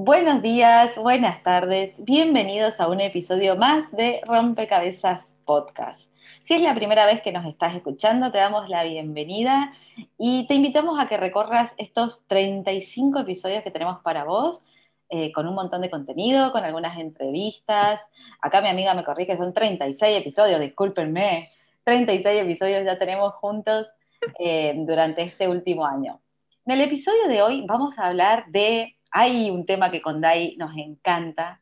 [0.00, 6.00] Buenos días, buenas tardes, bienvenidos a un episodio más de Rompecabezas Podcast.
[6.44, 9.72] Si es la primera vez que nos estás escuchando, te damos la bienvenida
[10.16, 14.64] y te invitamos a que recorras estos 35 episodios que tenemos para vos,
[15.10, 18.00] eh, con un montón de contenido, con algunas entrevistas.
[18.40, 21.48] Acá mi amiga me corrige, son 36 episodios, discúlpenme,
[21.82, 23.88] 36 episodios ya tenemos juntos
[24.38, 26.20] eh, durante este último año.
[26.66, 30.56] En el episodio de hoy vamos a hablar de hay un tema que con Dai
[30.56, 31.60] nos encanta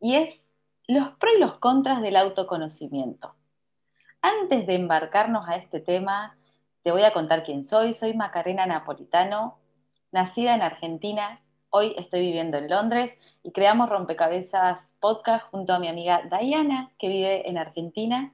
[0.00, 0.42] y es
[0.88, 3.34] los pros y los contras del autoconocimiento.
[4.20, 6.36] Antes de embarcarnos a este tema,
[6.82, 7.94] te voy a contar quién soy.
[7.94, 9.58] Soy Macarena Napolitano,
[10.10, 11.40] nacida en Argentina.
[11.70, 13.12] Hoy estoy viviendo en Londres
[13.42, 18.32] y creamos Rompecabezas Podcast junto a mi amiga Diana, que vive en Argentina,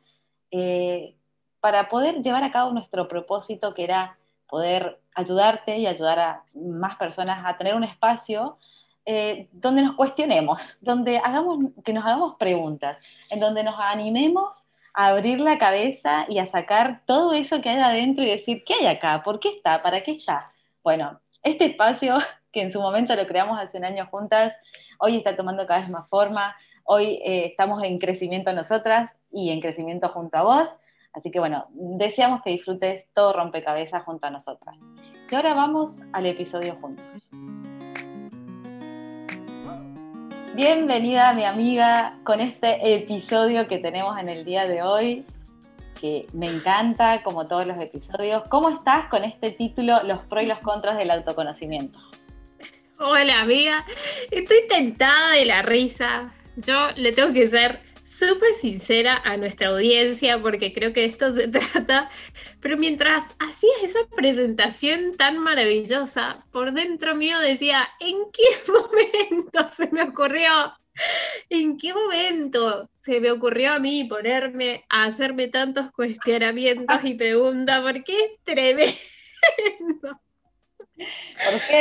[0.51, 1.15] eh,
[1.61, 4.18] para poder llevar a cabo nuestro propósito que era
[4.49, 8.59] poder ayudarte y ayudar a más personas a tener un espacio
[9.05, 15.09] eh, donde nos cuestionemos, donde hagamos, que nos hagamos preguntas, en donde nos animemos a
[15.09, 18.87] abrir la cabeza y a sacar todo eso que hay adentro y decir, ¿qué hay
[18.87, 19.23] acá?
[19.23, 19.83] ¿Por qué está?
[19.83, 20.53] ¿Para qué está?
[20.83, 22.19] Bueno, este espacio
[22.53, 24.53] que en su momento lo creamos hace un año juntas,
[24.99, 29.61] hoy está tomando cada vez más forma, hoy eh, estamos en crecimiento nosotras y en
[29.61, 30.69] crecimiento junto a vos.
[31.19, 34.77] Así que bueno, deseamos que disfrutes todo rompecabezas junto a nosotras.
[35.29, 37.05] Y ahora vamos al episodio juntos.
[40.55, 45.25] Bienvenida mi amiga con este episodio que tenemos en el día de hoy,
[46.01, 48.45] que me encanta como todos los episodios.
[48.49, 51.99] ¿Cómo estás con este título, Los pros y los contras del autoconocimiento?
[53.01, 53.85] Hola amiga,
[54.31, 56.33] estoy tentada de la risa.
[56.55, 57.88] Yo le tengo que ser
[58.19, 62.11] súper sincera a nuestra audiencia porque creo que de esto se trata,
[62.61, 69.91] pero mientras hacías esa presentación tan maravillosa, por dentro mío decía, ¿en qué momento se
[69.93, 70.51] me ocurrió?
[71.49, 77.83] ¿En qué momento se me ocurrió a mí ponerme a hacerme tantos cuestionamientos y preguntas?
[77.83, 78.99] Porque es tremendo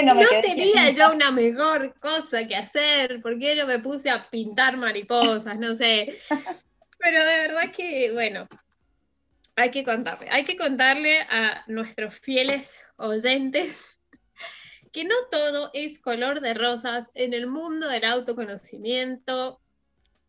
[0.03, 4.77] no, tenía yo una mejor cosa que hacer, ¿por qué no me puse a pintar
[4.77, 5.57] mariposas?
[5.57, 6.19] No sé.
[6.99, 8.47] Pero de verdad que, bueno,
[9.55, 13.97] hay que contarle, hay que contarle a nuestros fieles oyentes
[14.91, 19.61] que no todo es color de rosas en el mundo del autoconocimiento.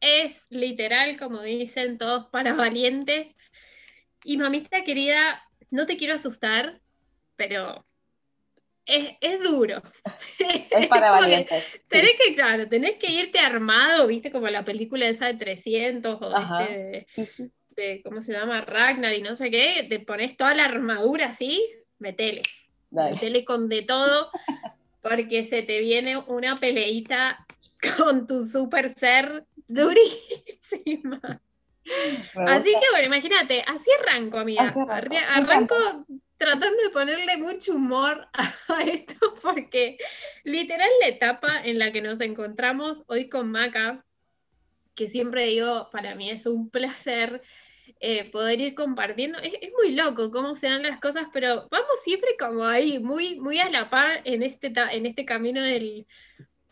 [0.01, 3.29] Es literal, como dicen todos, para valientes.
[4.25, 6.83] Y mamita querida, no te quiero asustar,
[7.37, 7.88] pero
[8.89, 9.83] es, duro.
[10.39, 11.65] Es para valientes.
[11.89, 16.37] Tenés que, claro, tenés que irte armado, viste, como la película esa de 300 o
[16.61, 17.07] este
[17.71, 18.61] de, ¿cómo se llama?
[18.63, 21.65] Ragnar y no sé qué, te pones toda la armadura así,
[21.99, 22.43] metele.
[22.91, 24.31] Metele con de todo,
[25.03, 27.39] porque se te viene una peleita
[27.97, 31.41] con tu super ser durísima.
[32.47, 34.75] Así que bueno, imagínate, así arranco, amiga.
[35.29, 35.75] Arranco
[36.39, 38.29] tratando de ponerle mucho humor
[38.69, 39.99] a esto porque
[40.45, 44.05] literal la etapa en la que nos encontramos hoy con Maca,
[44.95, 47.43] que siempre digo, para mí es un placer
[48.01, 52.37] eh, poder ir compartiendo, es, muy loco cómo se dan las cosas, pero vamos siempre
[52.39, 56.07] como ahí, muy, muy a la par en este, en este camino del,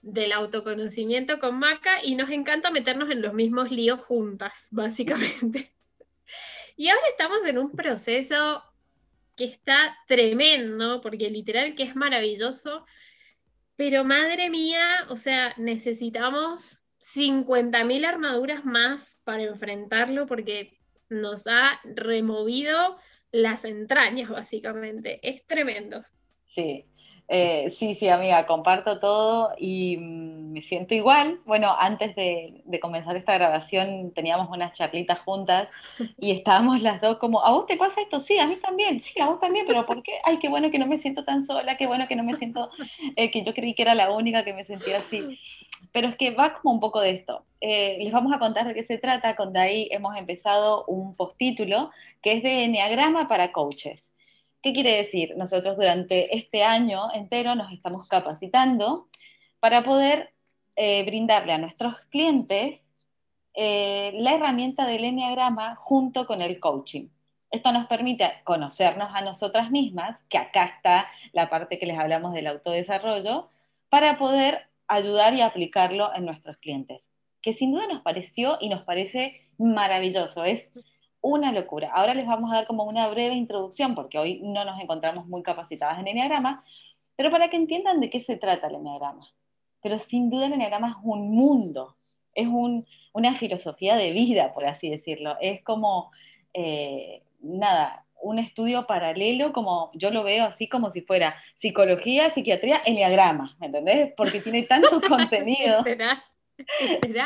[0.02, 5.72] del autoconocimiento con Maca y nos encanta meternos en los mismos líos juntas, básicamente.
[6.78, 8.62] Y ahora estamos en un proceso
[9.36, 12.86] que está tremendo, porque literal que es maravilloso,
[13.76, 22.98] pero madre mía, o sea, necesitamos 50.000 armaduras más para enfrentarlo porque nos ha removido
[23.30, 25.20] las entrañas, básicamente.
[25.22, 26.04] Es tremendo.
[26.54, 26.86] Sí,
[27.28, 31.40] eh, sí, sí, amiga, comparto todo y mm, me siento igual.
[31.44, 35.68] Bueno, antes de, comenzar esta grabación teníamos unas charlitas juntas
[36.18, 38.20] y estábamos las dos como, ¿a vos te pasa esto?
[38.20, 40.12] Sí, a mí también, sí, a vos también, pero ¿por qué?
[40.24, 42.70] Ay, qué bueno que no me siento tan sola, qué bueno que no me siento,
[43.16, 45.38] eh, que yo creí que era la única que me sentía así.
[45.92, 47.44] Pero es que va como un poco de esto.
[47.60, 49.34] Eh, les vamos a contar de qué se trata.
[49.36, 51.90] Con ahí hemos empezado un postítulo
[52.22, 54.08] que es de Enneagrama para coaches.
[54.66, 55.36] ¿Qué quiere decir?
[55.36, 59.06] Nosotros durante este año entero nos estamos capacitando
[59.60, 60.30] para poder
[60.74, 62.80] eh, brindarle a nuestros clientes
[63.54, 67.06] eh, la herramienta del Enneagrama junto con el coaching.
[67.52, 72.32] Esto nos permite conocernos a nosotras mismas, que acá está la parte que les hablamos
[72.32, 73.48] del autodesarrollo,
[73.88, 77.08] para poder ayudar y aplicarlo en nuestros clientes,
[77.40, 80.42] que sin duda nos pareció y nos parece maravilloso.
[80.42, 80.72] Es
[81.26, 81.90] una locura.
[81.92, 85.42] Ahora les vamos a dar como una breve introducción, porque hoy no nos encontramos muy
[85.42, 86.64] capacitadas en Enneagrama,
[87.16, 89.26] pero para que entiendan de qué se trata el Enneagrama.
[89.82, 91.96] pero sin duda el enneagrama es un mundo,
[92.34, 92.48] es
[93.12, 95.36] una filosofía de vida, por así decirlo.
[95.40, 96.10] Es como,
[96.54, 102.80] eh, nada, un estudio paralelo, como yo lo veo así como si fuera psicología, psiquiatría,
[102.84, 104.12] enneagrama, ¿me entendés?
[104.16, 105.84] Porque tiene tanto contenido.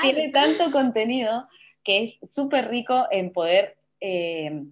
[0.02, 1.48] tiene tanto contenido
[1.82, 4.64] que es súper rico en poder eh,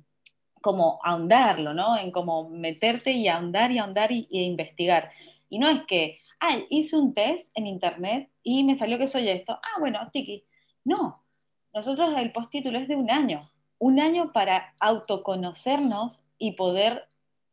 [0.60, 1.96] como ahondarlo, ¿no?
[1.98, 5.10] En como meterte y ahondar y ahondar y, investigar.
[5.48, 9.28] Y no es que, ah, hice un test en internet y me salió que soy
[9.28, 9.54] esto.
[9.54, 10.44] Ah, bueno, tiki.
[10.84, 11.24] No,
[11.72, 13.50] nosotros el postítulo es de un año.
[13.78, 17.08] Un año para autoconocernos y poder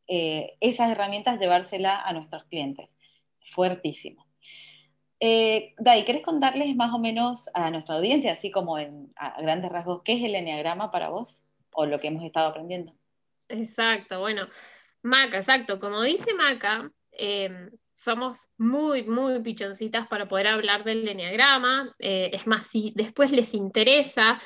[0.08, 2.90] eh, esas herramientas llevárselas a nuestros clientes.
[3.54, 4.26] Fuertísimo.
[5.20, 9.72] Eh, Dai, ¿querés contarles más o menos a nuestra audiencia, así como en, a grandes
[9.72, 11.45] rasgos, qué es el enneagrama para vos
[11.76, 12.94] o lo que hemos estado aprendiendo?
[13.48, 14.48] Exacto, bueno,
[15.04, 15.80] Maca, exacto.
[15.80, 21.96] Como dice Maca, em, somos muy, muy pichoncitas para poder hablar del enneagrama.
[22.00, 24.42] Eh, es más, si después les interesa,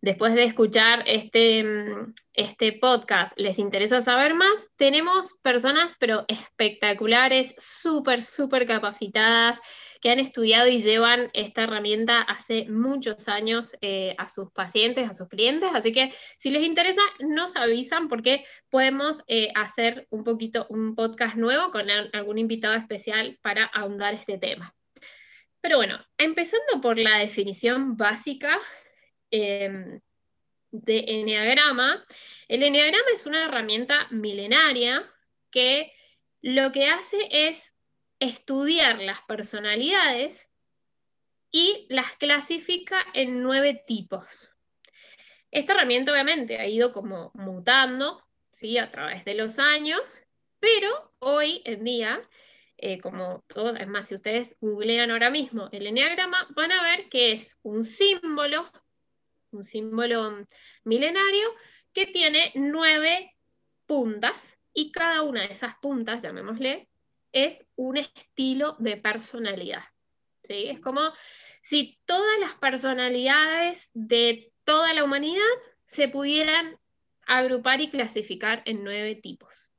[0.00, 7.54] después de escuchar este, em, este podcast, les interesa saber más, tenemos personas, pero espectaculares,
[7.58, 9.60] súper, súper capacitadas
[10.04, 15.14] que han estudiado y llevan esta herramienta hace muchos años eh, a sus pacientes, a
[15.14, 15.70] sus clientes.
[15.72, 21.36] Así que si les interesa, nos avisan porque podemos eh, hacer un poquito un podcast
[21.36, 24.74] nuevo con algún invitado especial para ahondar este tema.
[25.62, 28.60] Pero bueno, empezando por la definición básica
[29.30, 30.02] em,
[30.70, 32.04] de Enneagrama,
[32.48, 35.10] el Enneagrama es una herramienta milenaria
[35.50, 35.94] que
[36.42, 37.73] lo que hace es
[38.24, 40.48] estudiar las personalidades
[41.50, 44.24] y las clasifica en nueve tipos.
[45.50, 48.76] Esta herramienta obviamente ha ido como mutando ¿sí?
[48.78, 50.00] a través de los años,
[50.58, 52.28] pero hoy en día,
[52.76, 57.08] eh, como todos, es más, si ustedes googlean ahora mismo el enneagrama, van a ver
[57.08, 58.68] que es un símbolo,
[59.52, 60.44] un símbolo
[60.82, 61.48] milenario
[61.92, 63.36] que tiene nueve
[63.86, 66.88] puntas y cada una de esas puntas, llamémosle,
[67.34, 69.84] es un estilo de personalidad.
[70.44, 70.68] ¿sí?
[70.68, 71.00] Es como
[71.62, 75.42] si todas las personalidades de toda la humanidad
[75.84, 76.78] se pudieran
[77.26, 79.70] agrupar y clasificar en nueve tipos.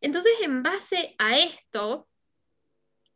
[0.00, 2.08] Entonces, en base a esto,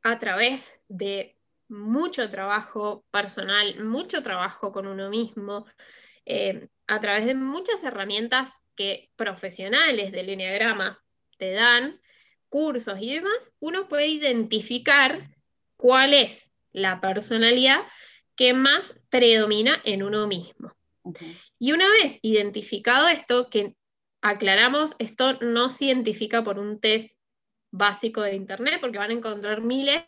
[0.03, 1.37] a través de
[1.69, 5.67] mucho trabajo personal, mucho trabajo con uno mismo,
[6.25, 11.03] eh, a través de muchas herramientas que profesionales del Enneagrama
[11.39, 12.01] te dan,
[12.57, 15.29] cursos y demás, uno puede identificar
[15.77, 17.83] cuál es la personalidad
[18.35, 20.75] que más predomina en uno mismo.
[21.59, 23.77] Y una vez identificado esto, que
[24.23, 27.13] aclaramos, esto no se identifica por un test
[27.73, 30.03] básico de Internet, porque van a encontrar miles,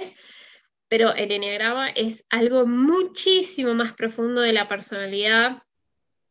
[0.89, 5.65] pero el enneagrama es algo muchísimo más profundo de la personalidad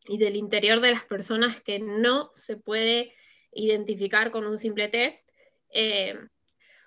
[0.07, 3.13] y del interior de las personas que no se puede
[3.51, 5.26] identificar con un simple test.
[5.71, 6.17] Eh,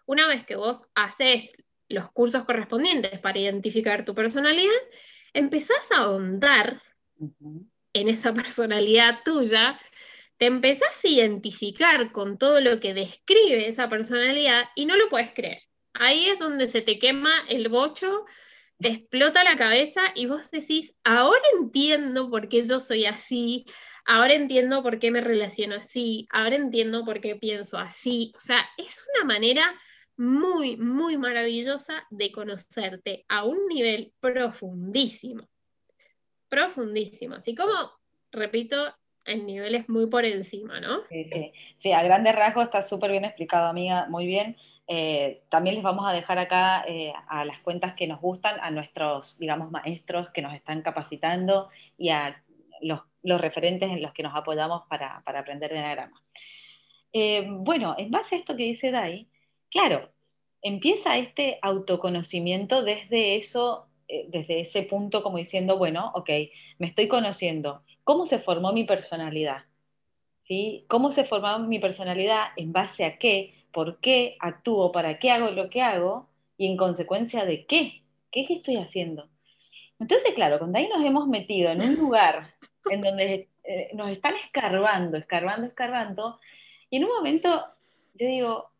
[0.06, 1.52] una vez que vos haces
[1.88, 4.72] los cursos correspondientes para identificar tu personalidad,
[5.32, 6.82] empezás a ahondar
[7.92, 9.80] en esa personalidad tuya,
[10.36, 15.32] te empezás a identificar con todo lo que describe esa personalidad y no lo puedes
[15.32, 15.62] creer.
[15.92, 18.24] Ahí es donde se te quema el bocho,
[18.78, 23.66] te explota la cabeza y vos decís, ahora entiendo por qué yo soy así,
[24.04, 28.32] ahora entiendo por qué me relaciono así, ahora entiendo por qué pienso así.
[28.36, 29.62] O sea, es una manera
[30.16, 35.48] muy, muy maravillosa de conocerte a un nivel profundísimo.
[36.48, 37.36] Profundísimo.
[37.36, 37.72] Así como,
[38.30, 41.02] repito, en niveles muy por encima, ¿no?
[41.08, 41.52] Sí, sí.
[41.78, 44.56] Sí, a grandes rasgos está súper bien explicado, amiga, muy bien.
[44.86, 48.70] Eh, también les vamos a dejar acá eh, a las cuentas que nos gustan, a
[48.70, 52.42] nuestros, digamos, maestros que nos están capacitando y a
[52.80, 56.22] los los referentes en los que nos apoyamos para, aprender Enneagrama.
[57.12, 59.28] Eh, bueno, en base a esto que dice Dai,
[59.70, 60.10] claro,
[60.62, 66.30] empieza este autoconocimiento desde eso, eh, desde ese punto como diciendo, bueno, ok,
[66.78, 67.82] me estoy conociendo.
[68.04, 69.64] ¿Cómo se formó mi personalidad?
[70.44, 70.84] ¿Sí?
[70.88, 72.48] ¿Cómo se formó mi personalidad?
[72.56, 73.54] ¿En base a qué?
[73.72, 74.90] ¿Por qué actúo?
[74.90, 76.28] ¿Para qué hago lo que hago?
[76.56, 78.02] Y en consecuencia de qué?
[78.32, 79.28] ¿Qué estoy haciendo?
[80.00, 82.54] Entonces, claro, cuando ahí nos hemos metido en un lugar
[82.88, 86.40] en donde eh, nos están escarbando, escarbando, escarbando,
[86.88, 87.64] y en un momento
[88.14, 88.70] yo digo,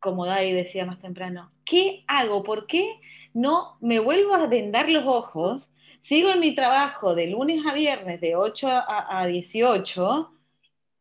[0.00, 2.42] como Dai decía más temprano, ¿qué hago?
[2.42, 2.98] ¿Por qué
[3.32, 5.70] no me vuelvo a vendar los ojos?
[6.02, 10.30] Sigo en mi trabajo de lunes a viernes de 8 a, 18,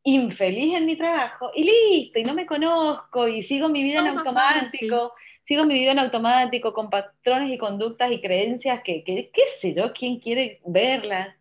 [0.04, 4.18] infeliz en mi trabajo, y listo, y no me conozco, y sigo mi vida en
[4.20, 5.14] automático.
[5.44, 9.92] sigo mi vida en automático con patrones y conductas y creencias que, qué sé yo,
[9.94, 11.36] quién quiere verlas.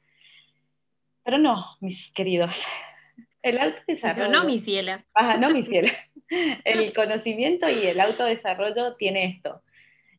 [1.23, 2.63] Pero no, mis queridos,
[3.43, 4.31] el autodesarrollo.
[4.31, 5.05] no, mi ciela.
[5.15, 5.93] Ajá, no, mi ciela.
[6.65, 9.63] El conocimiento y el autodesarrollo tiene esto.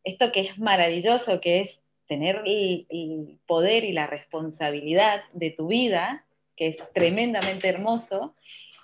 [0.04, 1.80] Esto que es maravilloso, que es
[2.12, 6.26] tener el, poder y la responsabilidad de tu vida,
[6.58, 8.36] que es tremendamente hermoso.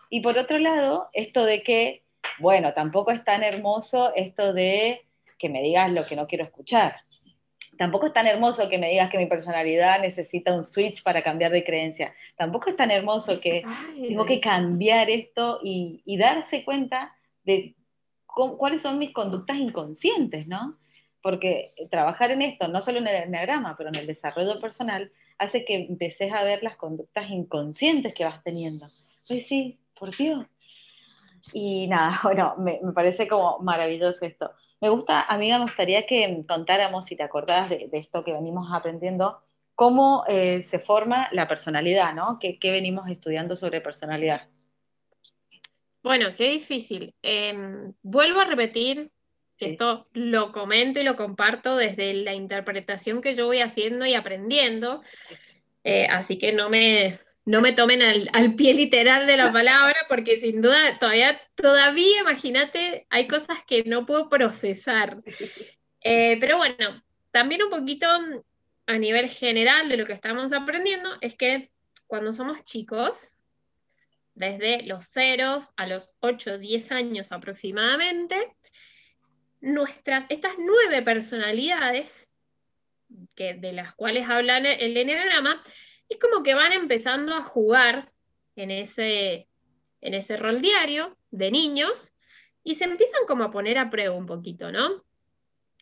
[0.09, 2.03] Y por otro lado, esto de que,
[2.39, 5.01] bueno, tampoco es tan hermoso esto de
[5.37, 6.95] que me digas lo que no quiero escuchar.
[7.77, 11.51] Tampoco es tan hermoso que me digas que mi personalidad necesita un switch para cambiar
[11.51, 12.13] de creencia.
[12.35, 13.63] Tampoco es tan hermoso que
[13.95, 17.75] tengo que cambiar esto y, y darse cuenta de
[18.25, 20.77] cuáles son mis conductas inconscientes, ¿no?
[21.27, 25.65] porque trabajar en esto, no solo en el enneagrama, pero en el desarrollo personal, hace
[25.65, 28.85] que empeces a ver las conductas inconscientes que vas teniendo.
[29.27, 30.45] Pues sí, por Dios.
[31.53, 34.51] Y nada, bueno, me, parece como maravilloso esto.
[34.81, 39.41] Me gusta, amiga, me gustaría que contáramos, si te acordás de, esto que venimos aprendiendo,
[39.75, 42.39] cómo eh, se forma la personalidad, ¿no?
[42.39, 44.47] ¿Qué, venimos estudiando sobre personalidad?
[46.03, 47.13] Bueno, qué difícil.
[47.21, 49.11] Em, vuelvo a repetir
[49.59, 55.01] esto lo comento y lo comparto desde la interpretación que yo voy haciendo y aprendiendo.
[55.83, 60.37] Eh, así que no me, no me tomen al, pie literal de la palabra, porque
[60.37, 65.23] sin duda todavía, todavía imagínate, hay cosas que no puedo procesar.
[66.01, 67.01] Eh, pero bueno,
[67.31, 68.05] también un poquito
[68.85, 71.71] a nivel general de lo que estamos aprendiendo es que
[72.05, 73.33] cuando somos chicos,
[74.35, 78.57] desde los ceros a los 8 10 años aproximadamente,
[79.61, 82.27] nuestras, estas nueve personalidades,
[83.35, 85.63] que, de las cuales habla el enneagrama,
[86.09, 88.11] es como que van empezando a jugar
[88.55, 89.47] en ese,
[90.01, 92.13] en ese rol diario de niños
[92.63, 95.03] y se empiezan como a poner a prueba un poquito, ¿no?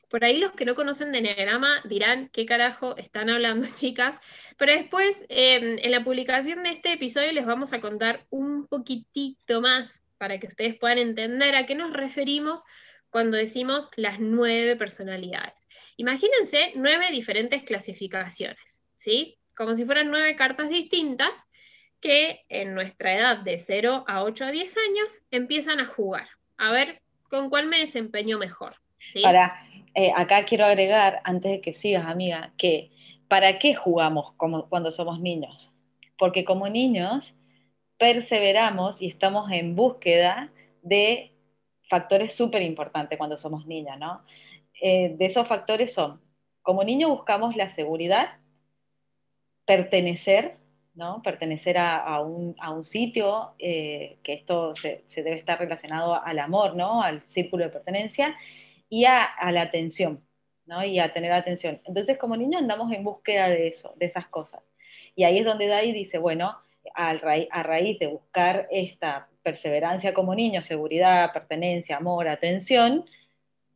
[0.09, 4.17] Por ahí los que no conocen de Enneagrama dirán qué carajo están hablando, chicas.
[4.57, 9.61] Pero después, em, en la publicación de este episodio, les vamos a contar un poquitito
[9.61, 12.61] más para que ustedes puedan entender a qué nos referimos
[13.09, 15.65] cuando decimos las nueve personalidades.
[15.97, 19.37] Imagínense nueve diferentes clasificaciones, ¿sí?
[19.55, 21.45] Como si fueran nueve cartas distintas
[22.01, 26.27] que en nuestra edad de 0 a 8 a 10 años empiezan a jugar.
[26.57, 28.75] A ver con cuál me desempeño mejor.
[28.99, 29.21] ¿sí?
[29.21, 29.59] Para,
[29.93, 32.91] eh, acá quiero agregar, antes de que sigas, amiga, que
[33.27, 35.73] ¿para qué jugamos como, cuando somos niños?
[36.17, 37.35] Porque como niños
[37.97, 41.31] perseveramos y estamos en búsqueda de
[41.89, 44.21] factores súper importantes cuando somos niñas, ¿no?
[44.81, 46.21] Eh, de esos factores son,
[46.61, 48.37] como niño buscamos la seguridad,
[49.65, 50.57] pertenecer,
[50.93, 51.21] ¿no?
[51.21, 57.01] Pertenecer a, un, sitio, eh, que esto se, debe estar relacionado al amor, ¿no?
[57.01, 58.35] Al círculo de pertenencia
[58.89, 60.23] y a, la atención,
[60.65, 60.83] ¿no?
[60.83, 61.81] Y a tener atención.
[61.85, 64.61] Entonces, como niño andamos en búsqueda de eso, de esas cosas.
[65.15, 66.57] Y ahí es donde Dai dice, bueno,
[66.93, 67.13] a
[67.63, 73.05] raíz de buscar esta perseverancia como niño, seguridad, pertenencia, amor, atención,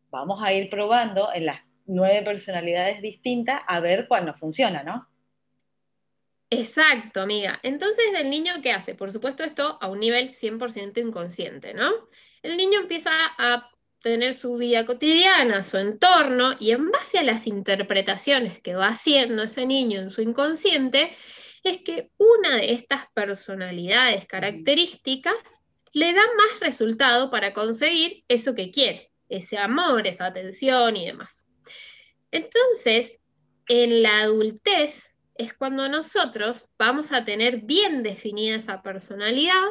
[0.10, 5.08] vamos a ir probando en las nueve personalidades distintas a ver cuál nos funciona, ¿no?
[6.51, 7.59] Exacto, amiga.
[7.61, 8.95] Entonces, ¿el niño qué hace?
[8.95, 11.91] Por supuesto, esto a un nivel 100% inconsciente, ¿no?
[12.41, 13.69] El niño empieza a
[14.01, 19.43] tener su vida cotidiana, su entorno, y en base a las interpretaciones que va haciendo
[19.43, 21.15] ese niño en su inconsciente,
[21.63, 25.35] es que una de estas personalidades características
[25.93, 31.45] le da más resultado para conseguir eso que quiere, ese amor, esa atención y demás.
[32.31, 33.19] Entonces,
[33.67, 35.08] en la adultez
[35.39, 39.69] es cuando nosotros vamos a tener bien definida esa personalidad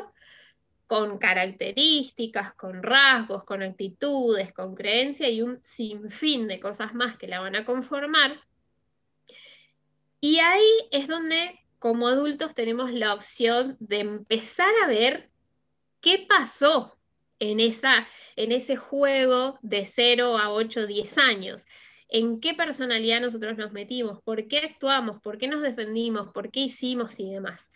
[0.87, 7.29] con características, con rasgos, con actitudes, con creencia y un sinfín de cosas más que
[7.29, 8.41] la van a conformar.
[10.23, 15.29] Y ahí es donde como adultos tenemos la opción de empezar a ver
[16.01, 16.97] qué pasó
[17.41, 21.67] en, esa, en ese juego de 0 a 8, 10 años.
[22.09, 24.23] ¿En qué personalidad nosotros nos metimos?
[24.23, 25.21] ¿Por qué actuamos?
[25.21, 26.33] ¿Por qué nos defendimos?
[26.33, 27.71] ¿Por qué hicimos y demás?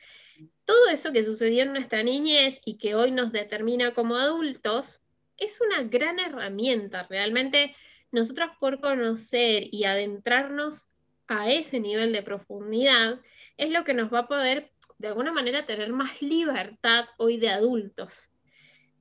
[0.65, 5.01] Todo eso que sucedió en nuestra niñez y que hoy nos determina como adultos
[5.37, 7.07] es una gran herramienta.
[7.11, 7.77] Realmente
[8.11, 10.87] nosotros por conocer y adentrarnos
[11.29, 13.21] a ese nivel de profundidad
[13.57, 17.51] es lo que nos va a poder de alguna manera tener más libertad hoy de
[17.51, 18.15] adultos.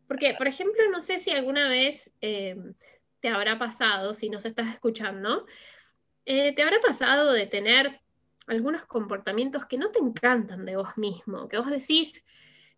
[0.07, 2.57] Porque, por ejemplo, no sé si alguna vez eh,
[3.21, 5.45] te habrá pasado, si nos estás escuchando,
[6.25, 8.01] eh, te habrá pasado de tener
[8.47, 12.23] algunos comportamientos que no te encantan de vos mismo, que vos decís,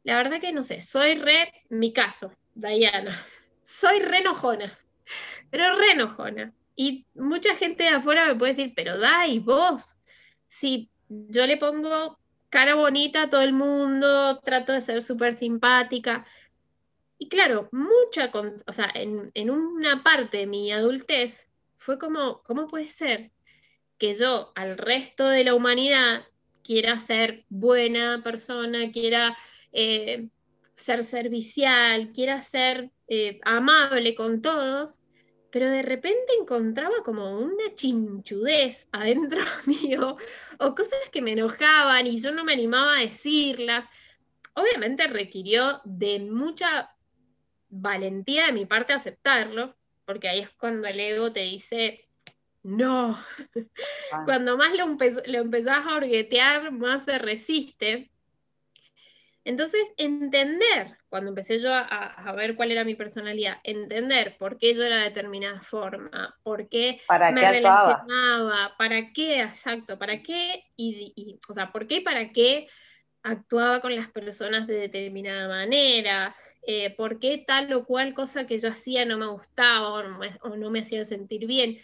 [0.03, 3.17] la verdad que no sé, soy re, mi caso, Diana,
[3.63, 4.77] soy re enojona.
[5.49, 6.53] pero re enojona.
[6.75, 9.95] Y mucha gente de afuera me puede decir, pero Dai, vos,
[10.47, 12.19] si yo le pongo
[12.49, 16.25] cara bonita a todo el mundo, trato de ser súper simpática.
[17.17, 18.31] Y claro, mucha,
[18.67, 21.39] o sea, en, en, una parte de mi adultez
[21.77, 23.31] fue como, ¿cómo puede ser
[23.97, 26.25] que yo al resto de la humanidad
[26.63, 29.37] quiera ser buena persona, quiera
[29.71, 30.29] eh,
[30.75, 34.99] ser servicial, quiera ser eh, amable con todos,
[35.51, 40.17] pero de repente encontraba como una chinchudez adentro mío
[40.59, 43.85] o cosas que me enojaban y yo no me animaba a decirlas.
[44.55, 46.92] Obviamente requirió de mucha
[47.73, 49.75] valentía de mi parte aceptarlo,
[50.05, 52.07] porque ahí es cuando el ego te dice,
[52.61, 53.25] no, ah.
[54.25, 58.09] cuando más lo, lo empezás a orguetear, más se resiste.
[59.45, 64.83] Entonces, entender, cuando empecé yo a, ver cuál era mi personalidad, entender por qué yo
[64.83, 67.01] era de determinada forma, por qué
[67.33, 72.69] me relacionaba, para qué, exacto, para qué, y, o sea, por qué y para qué
[73.21, 76.33] actuaba con las personas de determinada manera,
[76.65, 79.89] eh, por qué tal o cual cosa que yo hacía no me gustaba
[80.41, 81.79] o no me hacía sentir bien.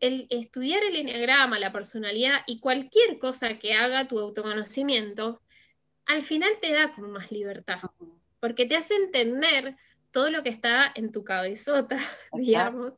[0.00, 5.42] El estudiar el enneagrama, la personalidad y cualquier cosa que haga tu autoconocimiento,
[6.06, 7.80] al final te da como más libertad,
[8.40, 9.76] porque te hace entender
[10.10, 11.98] todo lo que está en tu cabezota,
[12.32, 12.94] digamos,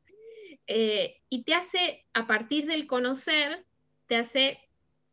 [0.67, 3.65] eh, y te hace, a partir del conocer,
[4.07, 4.61] te hace,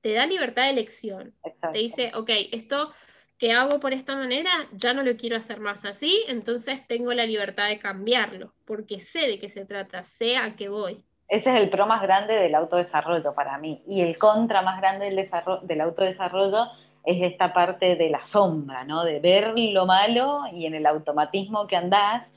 [0.02, 1.34] te da libertad de elección.
[1.74, 2.94] Te dice, ok, esto
[3.40, 7.26] que hago por esta manera, ya no lo quiero hacer más así, entonces tengo la
[7.26, 11.06] libertad de cambiarlo, porque sé de qué se trata, sé a qué voy.
[11.30, 13.84] Ese es el pro más grande del autodesarrollo para mí.
[13.88, 15.30] Y el contra más grande del,
[15.64, 16.66] del autodesarrollo
[17.06, 19.06] es esta parte de la sombra, ¿no?
[19.06, 22.32] De ver lo malo y en el automatismo que andás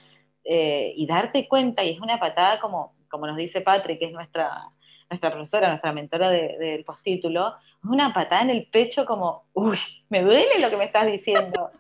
[0.44, 4.12] eh, y darte cuenta, y es una patada como, como nos dice Patrick, que es
[4.12, 4.50] nuestra,
[5.12, 10.58] nuestra profesora, nuestra mentora del postítulo, una patada en el pecho como, uy, me duele
[10.58, 11.70] lo que me estás diciendo,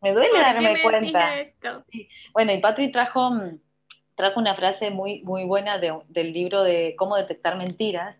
[0.00, 1.30] me duele darme cuenta.
[2.32, 3.30] Bueno, y Patrick trajo,
[4.14, 8.16] trajo una frase muy, muy buena del libro de Cómo detectar mentiras,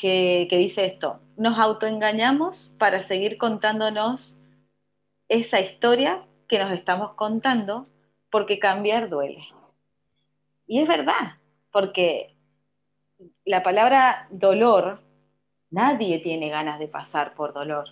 [0.00, 4.38] que, dice esto, nos autoengañamos para seguir contándonos
[5.28, 7.86] esa historia que nos estamos contando
[8.30, 9.44] porque cambiar duele.
[10.66, 11.34] Y es verdad,
[11.70, 12.29] porque
[13.44, 15.00] la palabra dolor,
[15.70, 17.88] nadie tiene ganas de pasar por dolor.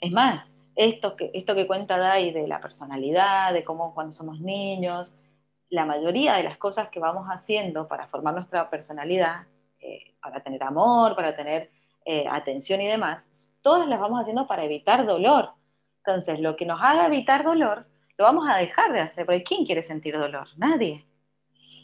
[0.00, 0.44] Es más,
[0.76, 5.14] esto que, esto que cuenta Dai de la personalidad, de cómo cuando somos niños,
[5.70, 9.46] la mayoría de las cosas que vamos haciendo para formar nuestra personalidad
[9.80, 11.70] eh, para tener amor, para tener
[12.04, 15.52] eh, atención y demás, todas las vamos haciendo para evitar dolor.
[15.98, 19.66] Entonces, lo que nos haga evitar dolor, lo vamos a dejar de hacer, porque ¿quién
[19.66, 20.48] quiere sentir dolor?
[20.56, 21.04] Nadie.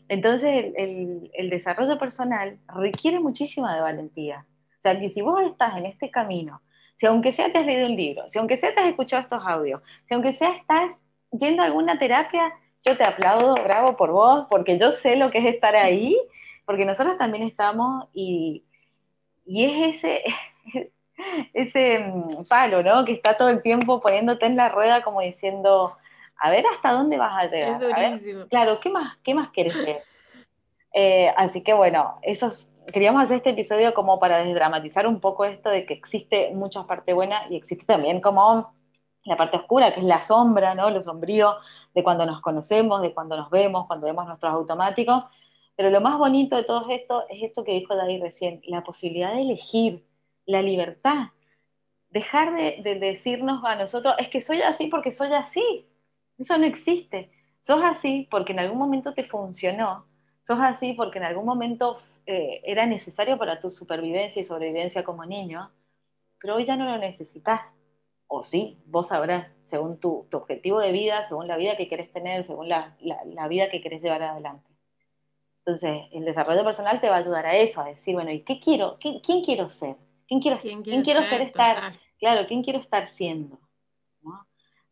[0.08, 4.46] Entonces, el, desarrollo personal requiere muchísima valentía.
[4.78, 6.60] O sea, que si vos estás en este camino,
[6.96, 9.42] si aunque sea te has leído un libro, si aunque sea te has escuchado estos
[9.46, 10.92] audios, si aunque sea estás
[11.32, 12.52] yendo a alguna terapia,
[12.84, 16.16] yo te aplaudo, bravo por vos, porque yo sé lo que es estar ahí
[16.64, 18.64] porque nosotros también estamos y,
[19.46, 20.22] es ese,
[21.52, 23.04] ese mm, palo, ¿no?
[23.04, 25.96] Que está todo el tiempo poniéndote en la rueda como diciendo,
[26.38, 28.20] a ver hasta dónde vas a llegar.
[28.48, 30.02] claro, ¿qué más, qué más quieres ser?
[30.92, 35.68] Eh, así que bueno, esos, queríamos hacer este episodio como para desdramatizar un poco esto
[35.70, 38.72] de que existe mucha parte buena y existe también como
[39.24, 40.90] la parte oscura, que es la sombra, ¿no?
[40.90, 41.56] Lo sombrío
[41.94, 45.24] de cuando nos conocemos, de cuando nos vemos, cuando vemos nuestros automáticos,
[45.76, 49.32] pero lo más bonito de todo esto es esto que dijo David recién, la posibilidad
[49.32, 50.04] de elegir,
[50.46, 51.28] la libertad.
[52.10, 55.88] Dejar de, decirnos a nosotros, es que soy así porque soy así.
[56.38, 57.30] Eso no existe.
[57.60, 60.06] Sos así porque en algún momento te funcionó.
[60.42, 65.24] Sos así porque en algún momento eh, era necesario para tu supervivencia y sobrevivencia como
[65.24, 65.70] niño,
[66.38, 67.62] pero hoy ya no lo necesitas.
[68.26, 72.44] O sí, vos sabrás, según tu, objetivo de vida, según la vida que querés tener,
[72.44, 74.74] según la, la vida que querés llevar adelante.
[75.66, 78.60] Entonces, el desarrollo personal te va a ayudar a eso, a decir, bueno, ¿y qué
[78.60, 78.98] quiero?
[79.00, 79.96] ¿Quién, quiero ser?
[80.28, 81.98] ¿Quién quiero, ¿Quién quiero ser, estar?
[82.18, 83.58] Claro, ¿quién quiero estar siendo?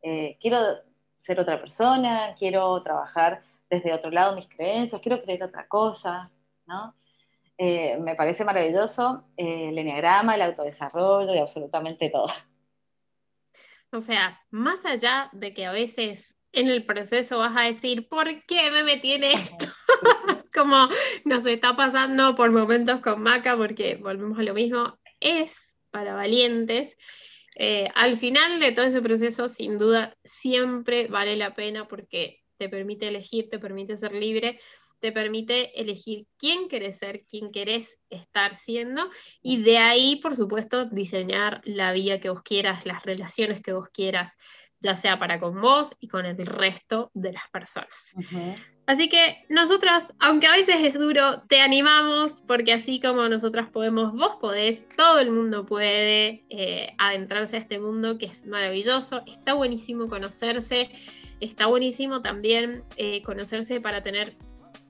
[0.01, 0.59] Eh, quiero
[1.23, 6.31] ser otra persona, quiero trabajar desde otro lado mis creencias, quiero creer otra cosa,
[6.67, 6.95] ¿no?
[7.57, 12.27] Eh, me parece maravilloso eh, el enneagrama, el autodesarrollo y absolutamente todo.
[13.93, 18.27] O sea, más allá de que a veces en el proceso vas a decir, ¿por
[18.45, 19.67] qué me metí en esto?
[20.55, 20.89] como
[21.25, 26.97] nos está pasando por momentos con Maca, porque volvemos a lo mismo, es para valientes.
[27.55, 32.69] Eh, al final de todo ese proceso, sin duda, siempre vale la pena porque te
[32.69, 34.59] permite elegir, te permite ser libre,
[35.01, 39.11] te permite elegir quién querés ser, quién querés estar siendo
[39.43, 43.89] y de ahí, por supuesto, diseñar la vida que vos quieras, las relaciones que vos
[43.93, 44.37] quieras,
[44.83, 48.13] ya sea para con vos y con el resto de las personas.
[48.85, 54.13] Así que nosotras, aunque a veces es duro, te animamos porque así como nosotras podemos,
[54.13, 59.55] vos podés, todo el mundo puede eh, adentrarse a este mundo que es maravilloso, está
[59.55, 60.91] buenísimo conocerse,
[61.41, 64.35] está buenísimo también eh, conocerse para tener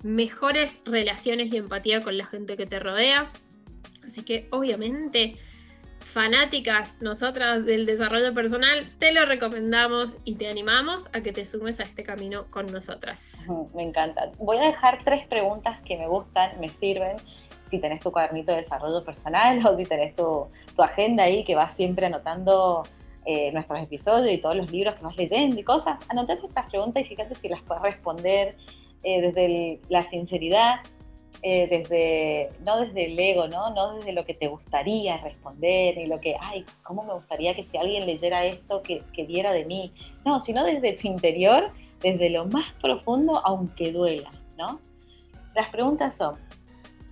[0.02, 3.30] mejores relaciones y empatía con la gente que te rodea.
[4.04, 5.36] Así que obviamente
[6.12, 11.80] fanáticas nosotras del desarrollo personal, te lo recomendamos y te animamos a que te sumes
[11.80, 13.32] a este camino con nosotras.
[13.74, 14.30] Me encanta.
[14.38, 17.16] Voy a dejar tres preguntas que me gustan, me sirven.
[17.70, 20.46] Si tenés tu cuadernito de desarrollo personal o si tenés tu,
[20.78, 22.82] agenda ahí que vas siempre anotando
[23.24, 27.04] eh, nuestros episodios y todos los libros que vas leyendo y cosas, anotate estas preguntas
[27.04, 28.56] y fíjate si las puedes responder
[29.02, 30.80] eh, desde la sinceridad
[31.40, 33.70] eh, desde, no desde el ego, ¿no?
[33.74, 37.64] No desde lo que te gustaría responder, ni lo que, ay, ¿cómo me gustaría que
[37.64, 39.92] si alguien leyera esto, que, que diera de mí?
[40.24, 44.80] No, sino desde tu interior, desde lo más profundo, aunque duela, ¿no?
[45.54, 46.36] Las preguntas son,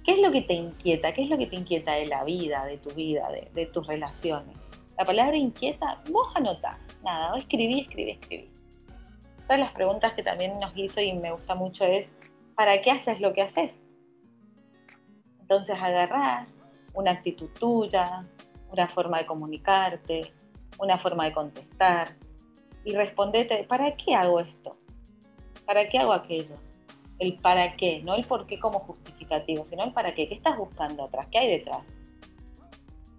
[0.04, 1.12] ¿qué es lo que te inquieta?
[1.12, 4.56] ¿Qué es lo que te inquieta de la vida, de tu vida, de, tus relaciones?
[4.98, 8.50] La palabra inquieta, vos anotá, nada, escribí, escribí, escribí.
[9.44, 12.08] Otra de las preguntas que también nos hizo y me gusta mucho es,
[12.54, 13.79] ¿para qué haces lo que haces?
[15.50, 16.46] Entonces agarrar
[16.94, 18.24] una actitud tuya,
[18.70, 20.32] una forma de comunicarte,
[20.78, 22.14] una forma de contestar
[22.84, 24.76] y respondete, ¿para qué hago esto?
[25.66, 26.54] ¿Para qué hago aquello?
[27.18, 30.28] El para qué, no el por qué como justificativo, sino el para qué.
[30.28, 31.26] ¿Qué estás buscando atrás?
[31.32, 31.80] ¿Qué hay detrás?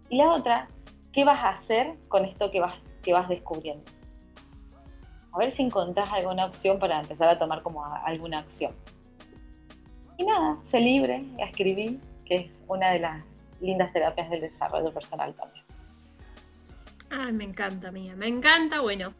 [0.07, 0.69] Y la otra,
[1.11, 3.83] ¿qué vas a hacer con esto que vas, que vas descubriendo?
[5.33, 8.73] A ver si encontrás alguna opción para empezar a tomar como alguna acción.
[10.17, 11.99] Y nada, sé libre, a escribir
[12.35, 13.23] es una de las
[13.59, 15.65] lindas terapias del desarrollo personal también.
[17.09, 18.79] Ay, me encanta, mía, me encanta.
[18.79, 19.13] Bueno,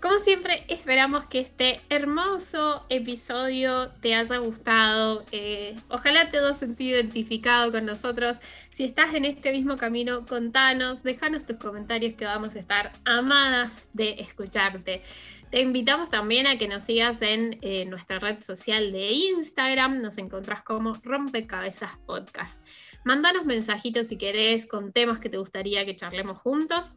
[0.00, 5.24] como siempre, esperamos que este hermoso episodio te haya gustado.
[5.32, 8.36] Eh, ojalá te hayas sentido identificado con nosotros.
[8.70, 13.88] Si estás en este mismo camino, contanos, déjanos tus comentarios que vamos a estar amadas
[13.92, 15.02] de escucharte.
[15.50, 20.18] Te invitamos también a que nos sigas en eh, nuestra red social de Instagram, nos
[20.18, 22.62] encontrás como Rompecabezas Podcast.
[23.04, 26.92] Mándanos mensajitos si querés con temas que te gustaría que charlemos juntos,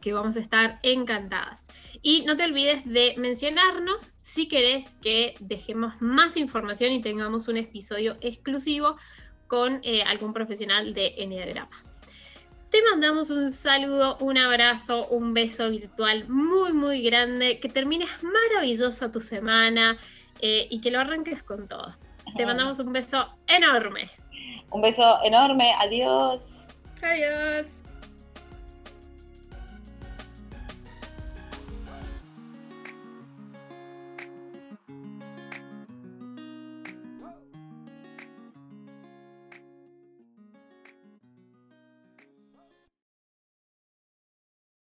[0.00, 1.66] que vamos a estar encantadas.
[2.00, 7.56] Y no te olvides de mencionarnos si querés que dejemos más información y tengamos un
[7.56, 8.96] episodio exclusivo
[9.48, 11.89] con eh, algún profesional de Enneagrama.
[12.70, 17.58] Te mandamos un saludo, un abrazo, un beso virtual muy, muy grande.
[17.58, 19.98] Que termines maravillosa tu semana
[20.40, 21.96] eh, y que lo arranques con todo.
[22.36, 24.08] Te mandamos un beso enorme.
[24.70, 25.74] Un beso enorme.
[25.80, 26.40] Adiós.
[27.02, 27.79] Adiós.